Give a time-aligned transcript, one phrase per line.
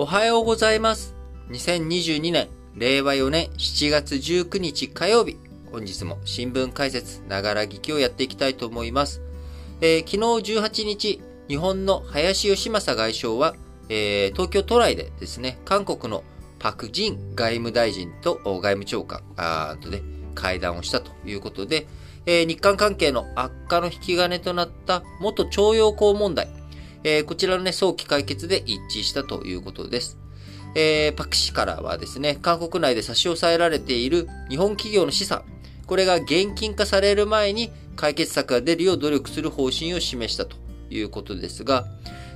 [0.00, 1.16] おはようございます。
[1.50, 5.36] 2022年、令和4年7月19日火曜日。
[5.72, 9.20] 本日も新聞解説、ながら聞きをやっていきたいと思います。
[9.80, 10.10] えー昨
[10.44, 13.56] 日18日、日本の林義正外相は、
[13.88, 16.22] えー東京都内でですね、韓国の
[16.60, 20.02] パク・ジン外務大臣と外務長官あとね、
[20.36, 21.88] 会談をしたということで、
[22.24, 26.46] えー日韓関係の悪化の引き金となった元徴用工問題、
[27.04, 30.18] えーこちらのね、早期解決で一致したということです。
[30.74, 35.44] えーパク氏からはですね、韓国内で差し押さえられている日本企業の資産、
[35.86, 40.56] これが現金化される前に解決策が出るよう努力する方針を示したと
[40.90, 41.86] いうことですが、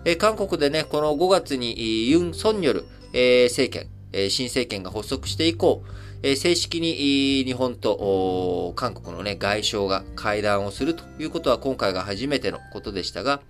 [0.05, 5.83] えー韓国でね、この5月にユン・ソンによる、えー政権、えー新政権が発足して以降、
[6.23, 13.41] えー正式に日本と韓国のね、外相が会談をするということは今回が初めてのことでしたが、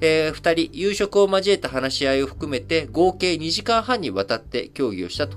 [0.00, 5.36] えー二人夕食を交えた話し合いを含めて合計2時間半にわたって協議をしたと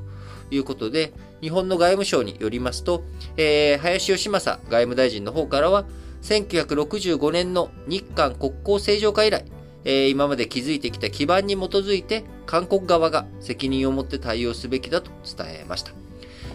[0.51, 3.03] いうことで、日本の外務省によりますと、
[3.37, 5.85] えー林義正外務大臣の方からは、
[6.21, 9.45] 1965年の日韓国交正常化以来、
[9.85, 15.91] えー今まで築いてきた基盤に基づいて、韓国側が責任を持って対応すべきだと伝えました。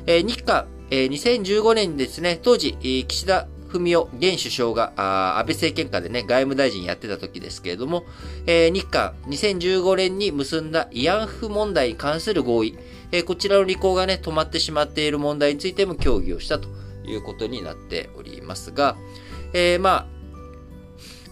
[0.06, 2.76] えー日韓、えー2015年にですね、当時、
[3.08, 8.04] 岸田文雄現首相が、あ安倍政権下でね、外務大臣やってた時ですけれども、
[8.46, 12.78] えー日韓2015年に結んだ慰安婦問題に関する合意、
[13.12, 16.68] えーこちらの履行がね、止まってしまっている問題についても協議をしたと
[17.06, 18.96] いうことになっておりますが、
[19.52, 20.06] えーま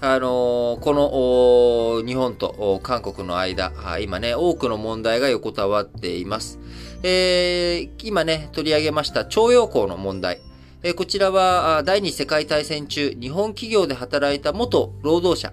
[0.01, 6.59] あ、あのーこの日本と韓国の間、今ね、多くの問題が横たわっています。
[7.05, 10.41] えー今ね、取り上げました徴用工の問題。
[10.85, 15.53] えこちらは第二次世界大戦中、日本企業で働いた元労働者。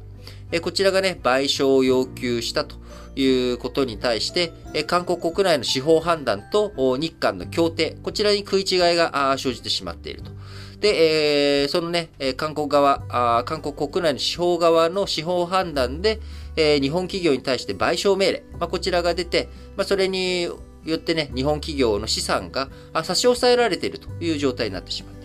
[0.52, 2.78] えこちらがね、賠償を要求したと
[3.16, 10.32] いうことに対して、え韓国国内の司法判断と日韓の協定、こちらに食い違いが生じてしまっていると。
[10.80, 16.20] で、えーそのね、韓国側、あ韓国国内の司法側の司法判断で、
[16.56, 19.48] えー日本企業に対して賠償命令、まあ、こちらが出て、
[19.78, 20.58] まあ、それによ
[20.96, 22.70] ってね、日本企業の資産が
[23.04, 25.19] 差し押さえられているという状態になってしまっ。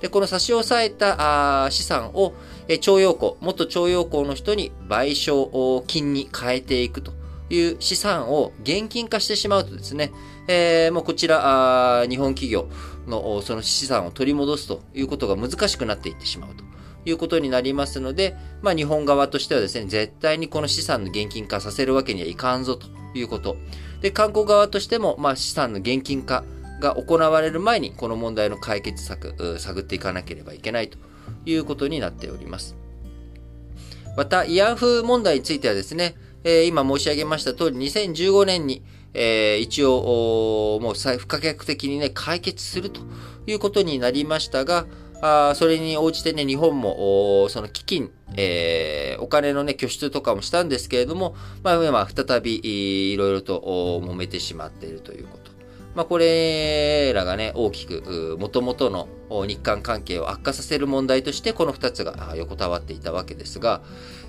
[0.00, 2.34] で、この差し押さえた資産を、
[2.80, 7.12] 徴用工、元徴用工の人に賠償金に変えていくと
[7.48, 10.12] いう資産を現金化してしまうとですね、
[10.48, 12.68] えーもうこちら、日本企業
[13.06, 16.64] のその資産を取り戻すということが難しくなっていってしまうと
[17.08, 23.56] いうことになりますので、まあ日本側としてはですね、絶対にこの資産の現金化させるわけにはいかんぞということ。
[24.00, 26.44] で、韓国側としても、まあ資産の現金化
[26.80, 30.98] が行われる前に、この問題の解決策、探っていかなければいけないと
[31.44, 32.76] いうことになっております。
[34.16, 36.14] また、慰安婦問題についてはですね、
[36.44, 38.82] えー今申し上げました通り、2015年に、
[39.14, 43.00] えー一応、もう再不可逆的にね、解決すると
[43.46, 44.86] いうことになりましたが、
[45.22, 52.60] あそれに応じてね、日本も、その基金、えーお金のね、拠出とかもしたんですけれども、まあ、まあ、再び、
[53.12, 55.45] いろいろと、揉めてしまっているということ。
[55.96, 59.08] まあ、これらがね、大きく、もともとの
[59.46, 63.80] 日韓関係を悪化させる問題として、この二つが横たわっていたわけですが、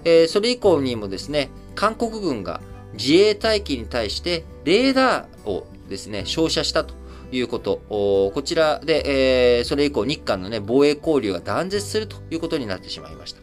[0.05, 2.61] えーそれ以降にもですね、韓国軍が
[2.93, 6.93] 自衛隊機に対してレーダーをですね、照射したと
[7.33, 13.41] いうこと、こちらで、えーそれ以降日韓のね、防衛交流が断絶するということになってしまいました。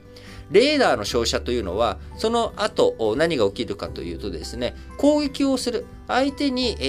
[0.50, 6.84] レーダーの照射というのは、その後何が起きるかというとですね、攻撃をする、相手に、え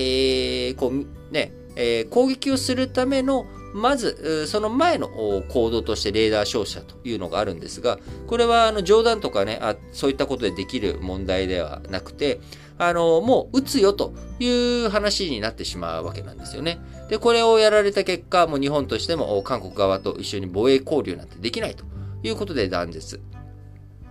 [0.69, 5.09] ーこう、ね、えー攻撃をするための、まず、その前の
[5.49, 12.39] 行動としてレーダー照射というのがあるんですが、これはあの冗談とかねあ、そういったことでできる問題ではなくて、
[12.77, 16.79] あの、もう撃つよという話になってしまうわけなんですよね。
[17.09, 21.85] で、これをやられた結果、もう日本としても韓国側と一緒に防衛交流なんてできないと
[22.23, 23.21] いうことで断絶。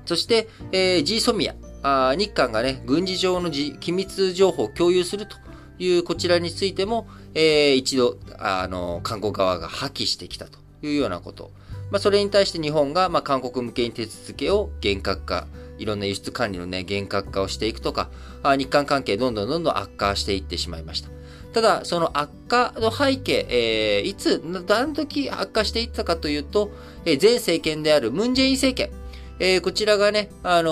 [0.07, 5.37] そして、えー、G ソミア、あ日韓がね、軍事上の機密情報を共有すると
[5.79, 11.51] いうこちらについても、えー一度、ああの、韓国側が破棄してきたというようなこと。
[11.91, 15.47] まあ、それに対して日本が、まあ、韓国向けに手続きを厳格化、
[15.79, 18.09] いろんな輸出管理のね、厳格化をしていくとか、
[18.43, 21.11] あ日韓関係どんどんどんどん悪化していってしまいました。
[21.53, 26.71] ただ、その悪化の背景、えーいつ、何時悪化していったかというと、
[27.05, 28.91] えー前政権であるムン・ジェイン政権、
[29.41, 30.71] えーこちらがね、あの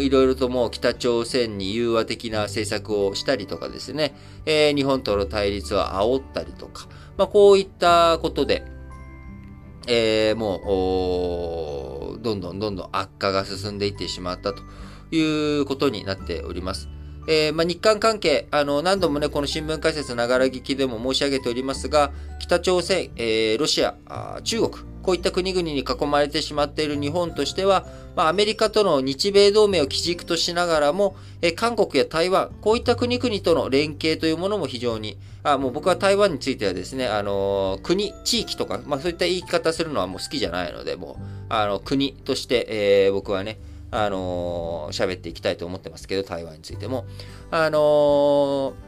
[0.00, 4.14] ーいろいろともう北朝鮮に融和的な政策をしたりとかですね、
[4.46, 6.88] えー日本との対立を煽ったりとか、
[7.18, 8.64] まあ、こういったことで、
[9.86, 14.62] えーもう、どんどんどんどん悪化が進んでいってしまったと
[15.14, 16.88] いうことになっております。
[17.26, 23.96] えー、まあ、日韓関係、あの、何度もね、この新聞解説ながら聞きでも申し上げておりますが、北朝鮮、えー、ロシア
[24.44, 24.70] 中国、
[25.02, 27.86] こういった国々に囲まれてしまっている日本としては、
[28.16, 43.58] まあ、アメリカとの日米同盟を基軸としながらも、えー、韓国や台湾、こういった国々との連携というものも非常に、あもう僕は台湾についてはですね、あの国、地域とか、まあ、そういった言い方するのはもう好きじゃないので、もう、あの、国として、え、僕はね、
[43.90, 47.06] あのー、喋っていきたいと思ってますけど、台湾についても。
[47.50, 48.85] あのー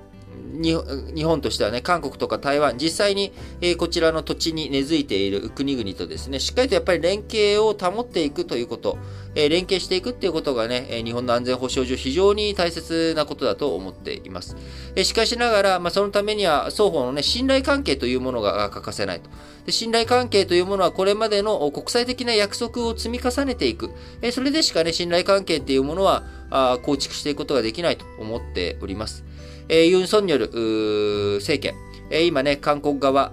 [0.61, 8.99] 日本としてはね、韓国とか台湾、実際に、え、こちらの土地に根付いている国々とですね、しっかりとやっぱり連携を保っていくということ、
[9.35, 14.57] え、連携していくっていうことがね、え日本の安全保障上非常に大切なことだと思っています。
[14.97, 19.31] えしかしながら、まあ、そのためには双方のね、信頼関係というものが欠かせないと。
[19.67, 23.91] で信頼関係というものはこれまでの国際的な約束を積み重ねていく。
[24.23, 29.25] えそれでしかね、信頼関係っていうものはあ構築していくことができないと思っております。
[29.69, 31.75] えー、ユン・ソンニョル政権、
[32.11, 33.31] えー、今ね、韓国側、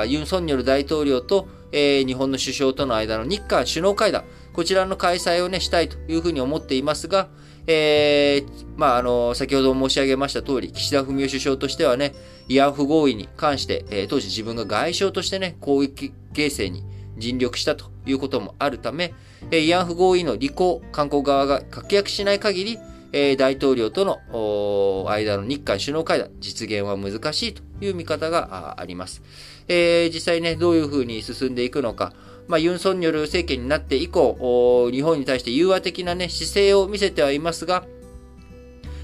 [0.00, 7.28] あユン・ソンニョル大統領と、えー、日本の首相との間の日韓首脳会談、こちらの開催をね、したいというふうに思っていますが、
[7.68, 12.14] えー、まあ、あの、先ほど申し上げました通り、岸田文雄首相としてはね、
[12.48, 16.82] 慰安婦合意に関して、えー、当時自分が外相としてね、攻撃形成に
[17.18, 19.12] 尽力したということもあるため、
[19.50, 22.78] えー、慰安婦合意の履行、韓国側が確約しない限り、
[23.12, 29.22] えー、大統領との間の日韓首脳会談、実現は難しいという見方があります。
[29.68, 32.12] えー、実際ね、どういうふうに進んでいくのか、
[32.48, 37.84] まあ、ユン・ソンニョル政権になって以降、日本に対して融和的なね、姿勢を見せてはいますが、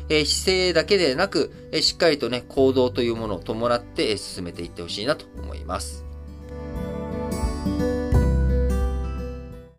[0.08, 6.03] えー、姿勢だけでなく、えー、しっかりとね、行動というものを伴って進めていってほしいなと思います。